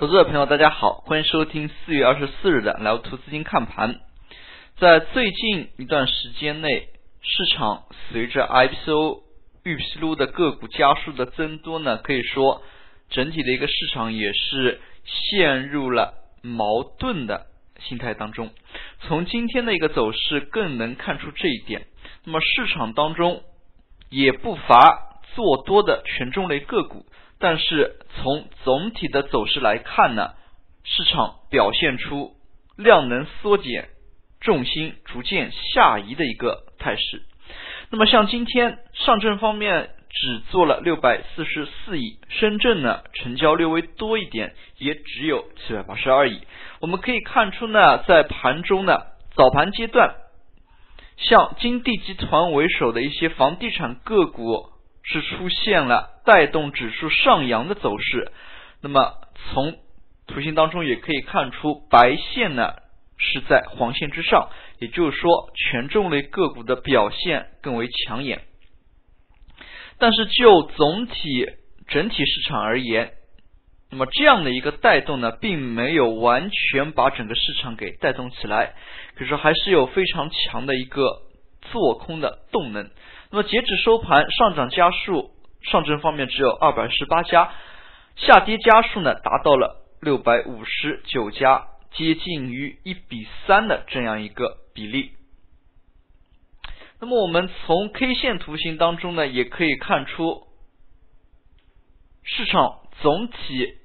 [0.00, 4.00] 投资者朋友，大家好，欢迎收听四月二十四日的聊图资金看盘。
[4.78, 6.88] 在最近一段时间内，
[7.20, 9.20] 市场随着 IPO
[9.62, 12.62] 预披露的个股加速的增多呢，可以说
[13.10, 17.48] 整体的一个市场也是陷入了矛盾的
[17.80, 18.48] 心态当中。
[19.02, 21.86] 从今天的一个走势更能看出这一点。
[22.24, 23.42] 那么市场当中
[24.08, 27.04] 也不乏做多的权重类个股。
[27.42, 30.34] 但是从总体的走势来看呢，
[30.84, 32.34] 市场表现出
[32.76, 33.88] 量能缩减、
[34.40, 37.22] 重心逐渐下移的一个态势。
[37.90, 46.42] 那么像今天上证方面只做了六百四十四亿，深圳呢成交略微多一点，也只有七百八十二亿。
[46.80, 49.00] 我们可以看出呢，在盘中呢
[49.34, 50.14] 早盘阶段，
[51.16, 54.68] 像金地集团为首的一些房地产个股。
[55.02, 58.32] 是出现了带动指数上扬的走势，
[58.82, 59.14] 那么
[59.52, 59.78] 从
[60.26, 62.74] 图形当中也可以看出，白线呢
[63.16, 64.48] 是在黄线之上，
[64.78, 68.42] 也就是说权重类个股的表现更为抢眼。
[69.98, 71.46] 但是就总体
[71.88, 73.12] 整体市场而言，
[73.90, 78.74] 那么这样的一个带动呢，并没有完全把整个市场给带动起来，
[79.16, 81.22] 可是还是有非常强的一个
[81.72, 82.88] 做空的动能。
[83.30, 85.32] 那么截止收盘，上涨家数
[85.62, 87.52] 上证方面只有二百十八家，
[88.16, 95.12] 下跌家数呢达到了六百五十九家，接近于一比三的这样一个比例。
[97.00, 100.46] 那么我们从 K 线图形当中呢，也可以看出
[102.22, 103.78] 市场总体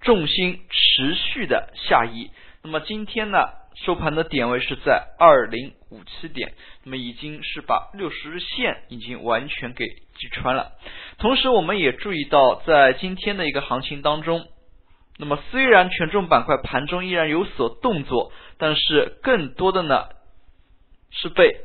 [0.00, 2.30] 重心持续的下移。
[2.62, 3.38] 那么今天呢？
[3.84, 10.72] 收盘的点位是在二零五七点，那么已经是把六十日线已经完全给击穿了。
[11.18, 14.46] 同时，我们也注意到，在今天的一个行情当中，
[15.18, 20.06] 那么虽然权重板块盘中依然有所动作，但是更多的呢
[21.10, 21.56] 是被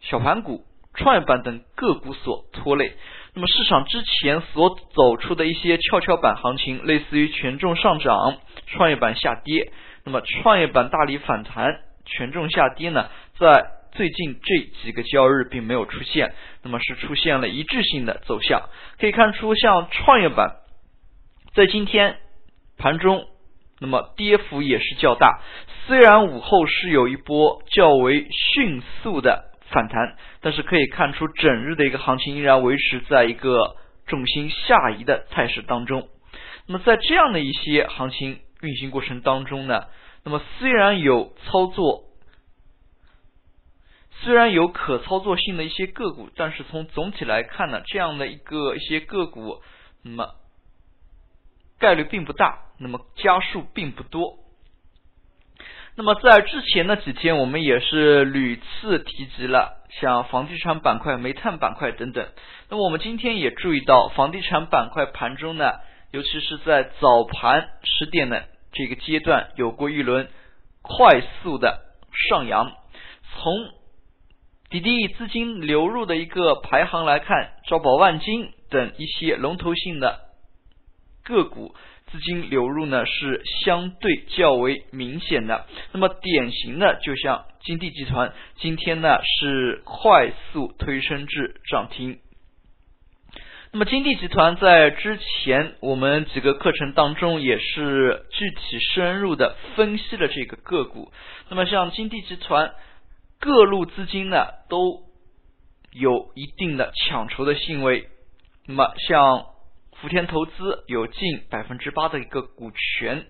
[0.00, 2.92] 小盘股、创业板等个股所拖累。
[3.34, 9.72] 那么市场之前所走出的一些跷跷板行情，类似于权重上涨、创业板下跌。
[10.04, 13.08] 那么创业板大力反弹，权重下跌呢，
[13.38, 18.62] 在最近这几个交易日并没有出现，那么是出现了一致性的走向。
[18.98, 20.56] 可以看出，像创业板
[21.54, 22.16] 在今天
[22.78, 23.26] 盘中，
[23.80, 25.40] 那么跌幅也是较大。
[25.86, 33.76] 虽然午后是有一波较为迅速的反弹，但是可以看出整日的一个行情依然维持在一个
[34.06, 36.08] 重心下移的态势当中。
[36.66, 38.40] 那么在这样的一些行情。
[38.62, 39.86] 运行过程当中呢，
[40.24, 42.04] 那么虽然有操作，
[44.22, 49.60] 虽然有可操作性的一些个股，但是从总体来看呢，这样的一个一些个股，
[50.02, 50.36] 那么
[51.78, 54.38] 概率并不大，那么家数并不多。
[55.94, 62.28] 那么在之前的几天，我们也是屡次提及了像房地产板块、煤炭板块等等。
[62.70, 65.80] 那么我们今天也注意到，房地产板块盘中呢，
[66.12, 68.40] 尤其是在早盘十点呢。
[68.72, 70.28] 这个阶段有过一轮
[70.80, 71.80] 快速的
[72.30, 72.72] 上扬，
[73.34, 73.70] 从
[74.70, 80.20] 滴滴资金流入的一个排行来看，招宝万金等一些龙头性的
[81.22, 81.74] 个股
[82.10, 85.66] 资金流入呢是相对较为明显的。
[85.92, 92.18] 那么典型的就像金地集团，今天呢是快速推升至涨停。
[93.74, 101.10] 那么金地集团在之前我们几个课程当中也是具体深入的分析了这个个股。
[101.48, 102.74] 那么像金地集团
[103.40, 105.04] 各路资金呢都
[105.90, 108.10] 有一定的抢筹的行为。
[108.66, 109.46] 那么像
[109.96, 113.24] 福田投资有近百分之八的一个股权，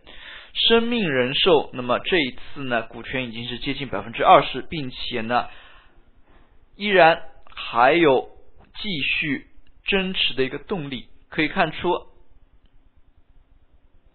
[0.54, 5.46] 生命人寿那么这一次呢股权已经是接近百分之二十，并且呢
[6.74, 7.22] 依然
[7.54, 8.28] 还有
[8.80, 9.51] 继续。
[9.86, 12.06] 增持的一个动力可以看出，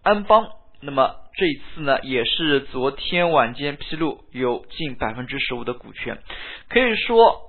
[0.01, 0.49] 安邦
[0.81, 6.21] 那么这一次呢也是昨天晚间披露有近百分之十五的股权，
[6.69, 7.41] 可以说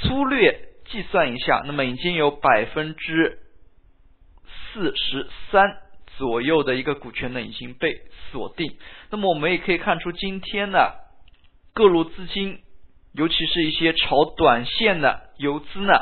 [0.00, 3.40] 粗略计算一下，那么已经有百分之
[4.72, 5.78] 四十三
[6.16, 8.76] 左右的一个股权呢已经被锁定。
[9.10, 10.92] 那么我们也可以看出，今天呢
[11.74, 12.60] 各路资金，
[13.12, 15.92] 尤其是一些炒短线的游资呢。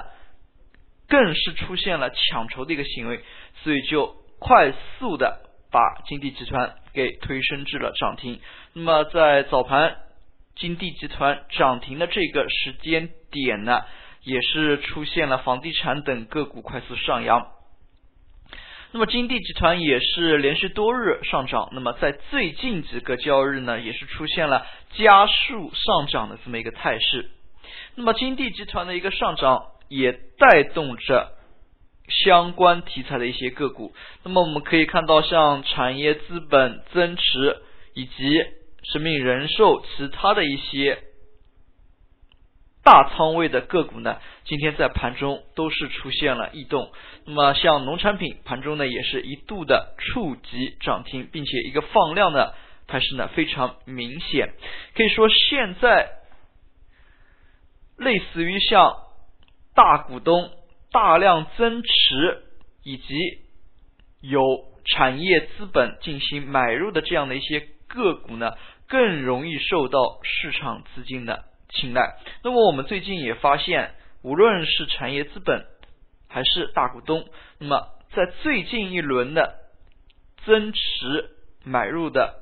[1.08, 3.20] 更是出现了抢筹的一个行为，
[3.62, 5.40] 所以就快速的
[5.72, 8.40] 把金地集团给推升至了涨停。
[8.74, 9.96] 那么在早盘
[10.54, 13.84] 金地集团涨停的这个时间点呢，
[14.22, 17.48] 也是出现了房地产等个股快速上扬。
[18.90, 27.30] 那么金地集团也是连续多日上涨，那么在最近几个交易日呢，也是出现了加速上涨的这么一个态势。
[27.96, 31.32] 那么金地集团的一个上涨，也带动着
[32.08, 33.94] 相关题材的一些个股。
[34.22, 37.62] 那么我们可以看到，像产业资本、增持
[37.94, 38.44] 以及
[38.82, 41.02] 生命人寿其他的一些。
[42.84, 46.90] 大仓位的个股呢，今天在盘中都是出现了异动。
[47.26, 52.54] 那么像农产品盘中呢，也是一度的触及涨停，并且一个放量的
[52.86, 54.54] 态势呢非常明显。
[54.94, 56.12] 可以说现在
[57.98, 58.96] 类似于像
[59.78, 60.50] 大股东
[60.90, 62.42] 大量增持
[62.82, 63.14] 以及
[64.20, 64.42] 有
[64.84, 68.56] 产业资本进行买入的这样的一些个股呢，
[68.88, 71.44] 更容易受到市场资金的。
[71.70, 72.16] 青睐。
[72.42, 75.66] 那么我们最近也发现，无论是产业资本
[76.26, 77.28] 还是大股东，
[77.58, 79.58] 那么在最近一轮的
[80.46, 81.28] 增持
[81.62, 82.36] 买入的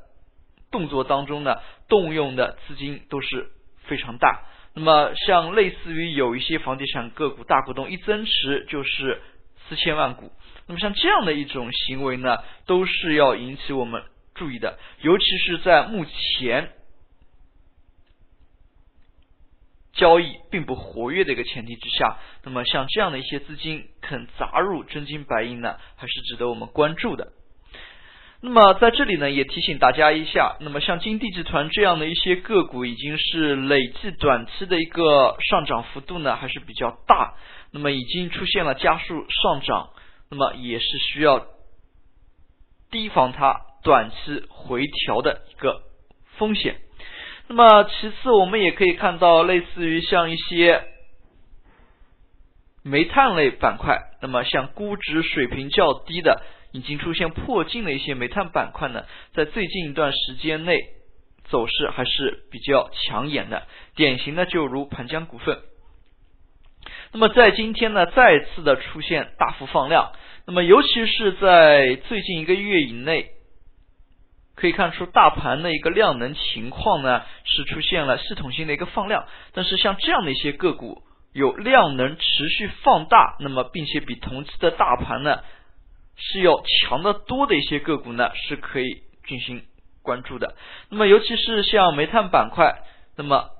[0.70, 1.56] 动作当中呢，
[1.88, 3.50] 动用的资金都是
[3.88, 4.44] 非常大。
[4.76, 9.22] 那么像类似于有一些房地产个股，大股东一增持就是
[9.66, 10.30] 四千万股。
[10.66, 14.02] 那么像这样的一种行为呢，都是要引起我们
[14.34, 16.70] 注意的，尤其是在目前。
[19.94, 27.32] 交易并不活跃的一个前提之下，那么像这样的一些资金肯砸入真金白银呢，还是值得我们关注的。
[28.42, 37.34] 那么在这里呢，也提醒大家一下，那么像金地集团这样的一些个股，已经是累计短期的一个上涨幅度呢，还是比较大，
[37.72, 39.88] 那么已经出现了加速上涨，
[40.30, 41.46] 那么也是需要
[42.90, 45.82] 提防它短期回调的一个
[46.36, 46.76] 风险。
[47.48, 50.84] 那么其次，我们也可以看到，类似于像一些
[52.82, 56.42] 煤炭类板块，那么像估值水平较低的，
[56.76, 60.76] 已经出现破净的一些煤炭板块呢，在最近一段时间内
[61.44, 63.62] 走势还是比较抢眼的。
[63.94, 65.58] 典型的就如盘江股份。
[67.12, 70.12] 那么在今天呢，再次的出现大幅放量，
[70.46, 73.30] 那么尤其是在最近一个月以内。
[74.54, 79.26] 可以看出，大盘的一个量能情况呢，是出现了系统性的一个放量。
[79.52, 81.02] 但是像这样的一些个股，
[81.34, 85.40] 有量能持续放大，那么并且比同期的大盘呢
[86.16, 89.62] 是要强得多的一些个股呢，是可以进行
[90.02, 90.54] 关注的。
[90.90, 92.82] 那么尤其是像煤炭板块，
[93.16, 93.50] 那么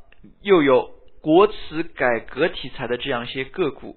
[0.42, 1.54] 又有国企
[1.94, 3.96] 改革题材的这样一些个股，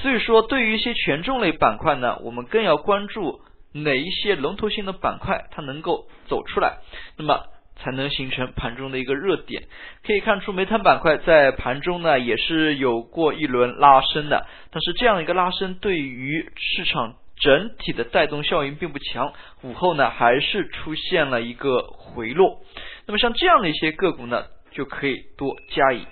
[0.00, 3.40] 所以说对于一些权重类板块呢，我们更要关注。
[3.72, 6.78] 哪一些龙头性的板块它能够走出来，
[7.16, 7.44] 那么
[7.76, 9.68] 才能形成盘中的一个热点。
[10.04, 19.32] 可以看出，煤炭板块在盘中呢也是有过一轮拉升的，但是这样一个拉升对于市场整体的带动效应并不强。
[19.62, 22.60] 午后呢还是出现了一个回落。
[23.06, 26.06] 那么像这样的一些个股呢，就可以多加以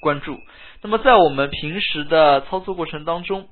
[0.00, 0.38] 关注。
[0.82, 3.48] 那么在我们平时的操作过程当中。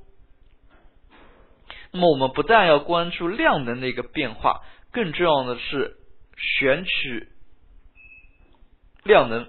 [1.93, 4.61] 那么我们不但要关注量能的一个变化，
[4.93, 5.97] 更重要的是
[6.37, 7.27] 选取
[9.03, 9.49] 量能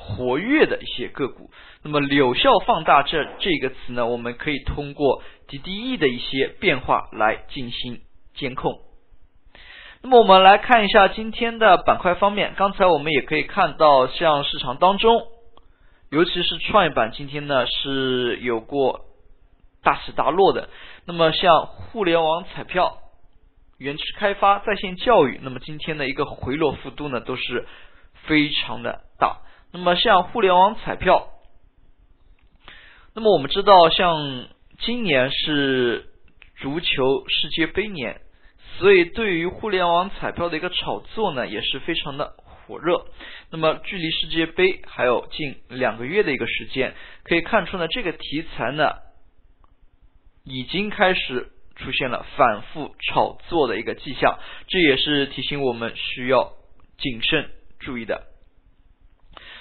[0.00, 1.50] 活跃的一些个股。
[1.82, 8.00] 那么有效放大这这个词呢，我们可以通过 DDE 的一些变化来进行
[8.34, 8.80] 监控。
[10.02, 15.22] 那么我们来看一下今天的板块方面，刚才我们也可以看到，像市场当中，
[16.10, 19.06] 尤其是创业板，今天呢是有过。
[19.82, 20.68] 大起大落的，
[21.06, 22.98] 那么像互联网彩票、
[23.78, 27.66] 园区开发、在线教育，那么今天的一个回落幅度呢都是
[28.26, 29.00] 非常的。
[29.72, 31.28] 那么像互联网彩票，
[33.14, 34.48] 那么我们知道，像
[34.80, 36.10] 今年是
[36.56, 38.20] 足球世界杯年，
[38.78, 43.06] 所以对于互联网彩票的一个炒作呢也是非常的火热。
[43.50, 48.90] 那么距离世界杯还有近两个月的一个时间，可以看出呢这个题材呢。
[50.42, 56.54] 已经开始出现了反复炒作的一个迹象，这也是提醒我们需要
[56.96, 58.29] 谨慎注意的。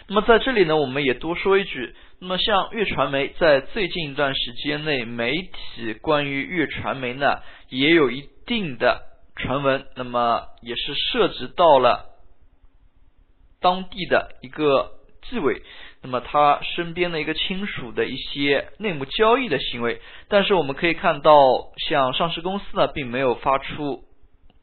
[0.10, 9.04] 那么在这里呢，我们也多说一句，那么像粤传媒在最近一段时间内，媒体关于粤传媒呢也有一定的
[9.36, 12.08] 传闻，那么也是涉及到了
[13.62, 14.94] 当地的一个
[15.30, 15.62] 纪委。
[16.02, 21.36] 那么他身边的一个亲属的一些内幕交易的行为，但是我们可以看到，
[21.88, 24.06] 像上市公司呢，并没有发出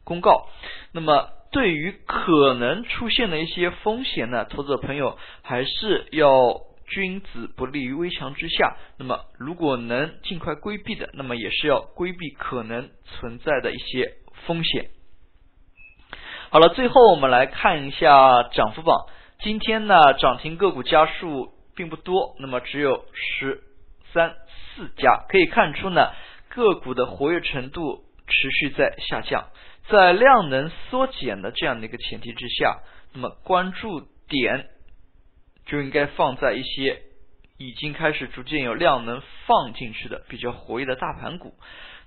[0.02, 0.48] 公告。
[0.92, 8.76] 那么对于可能出现的一些风险呢，投资者朋友还是要君子不立于危墙之下。
[8.98, 14.90] 那么，如果能尽快规避的，那么也是要规避可能存在的一些风险。
[16.50, 19.06] 好了，最后我们来看一下涨幅榜。
[19.40, 23.62] 今天呢，涨停个股家数并不多，那么只有十
[24.12, 24.34] 三
[24.74, 25.24] 四家。
[25.30, 26.10] 可以看出呢，
[26.50, 29.46] 个股的活跃程度持续在下降。
[29.88, 32.80] 在量能缩减的这样的一个前提之下，
[33.12, 34.68] 那么关注点
[35.64, 37.02] 就应该放在一些
[37.56, 41.54] 已经开始逐渐有量能放进去的比较活跃的大盘股。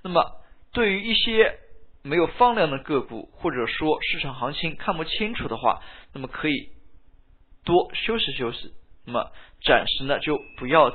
[0.03, 0.29] 那么
[0.74, 1.57] 对于一些
[2.03, 5.81] 没有放量的个股，或者说市场行情看不清楚的话，
[6.13, 6.71] 那么可以
[7.63, 8.74] 多休息休息。
[9.05, 9.31] 那么
[9.63, 10.91] 暂时呢就不要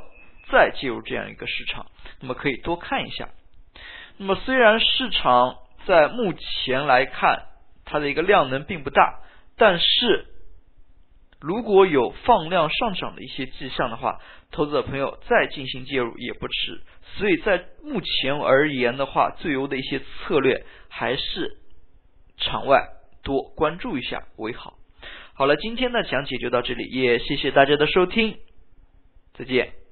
[0.53, 1.87] 再介入这样一个市场。
[2.21, 3.31] 那么可以多看一下。
[4.19, 5.64] 那么虽然市场。
[5.87, 7.47] 在目前来看，
[7.85, 9.21] 它的一个量能并不大，
[9.57, 10.27] 但是
[11.41, 16.81] 如果有放量上涨的一些迹象的话，投资者朋友再进行介入也不迟。
[17.17, 21.59] 所以在目前而言的话，最优的一些策略还是
[22.39, 22.89] 场外
[23.23, 24.79] 多关注一下为好。
[25.35, 28.39] 好了，今天的讲解就到这里，也谢谢大家的收听，
[29.35, 29.84] 再见。